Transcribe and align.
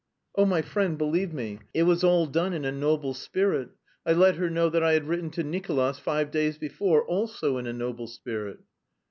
"Oh, 0.35 0.45
my 0.47 0.63
friend, 0.63 0.97
believe 0.97 1.31
me, 1.31 1.59
it 1.75 1.83
was 1.83 2.03
all 2.03 2.25
done 2.25 2.53
in 2.53 2.65
a 2.65 2.71
noble 2.71 3.13
spirit. 3.13 3.69
I 4.03 4.13
let 4.13 4.33
her 4.37 4.49
know 4.49 4.67
that 4.67 4.81
I 4.83 4.93
had 4.93 5.07
written 5.07 5.29
to 5.37 5.43
Nicolas 5.43 5.99
five 5.99 6.31
days 6.31 6.57
before, 6.57 7.05
also 7.05 7.59
in 7.59 7.67
a 7.67 7.73
noble 7.73 8.07
spirit." 8.07 8.61